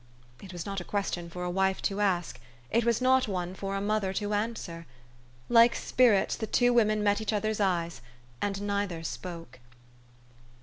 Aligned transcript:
It 0.41 0.51
was 0.51 0.65
not 0.65 0.81
a 0.81 0.83
question 0.83 1.29
for 1.29 1.43
a 1.43 1.49
wife 1.51 1.79
to 1.83 2.01
ask: 2.01 2.39
it 2.71 2.85
was 2.85 3.01
not 3.01 3.27
one 3.27 3.53
for 3.53 3.75
a 3.75 3.79
mother 3.81 4.13
to 4.13 4.33
answer. 4.33 4.87
Like 5.47 5.75
spirits, 5.75 6.35
the 6.35 6.47
two 6.47 6.73
women 6.73 7.03
met 7.03 7.21
each 7.21 7.31
other's 7.31 7.59
eyes, 7.59 8.01
and 8.41 8.63
neither 8.63 9.03
spoke. 9.03 9.59